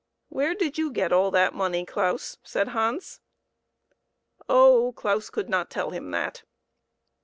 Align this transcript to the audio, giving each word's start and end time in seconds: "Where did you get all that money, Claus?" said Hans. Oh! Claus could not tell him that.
"Where 0.29 0.55
did 0.55 0.79
you 0.79 0.89
get 0.91 1.13
all 1.13 1.29
that 1.29 1.53
money, 1.53 1.85
Claus?" 1.85 2.39
said 2.43 2.69
Hans. 2.69 3.21
Oh! 4.49 4.93
Claus 4.95 5.29
could 5.29 5.47
not 5.47 5.69
tell 5.69 5.91
him 5.91 6.09
that. 6.09 6.41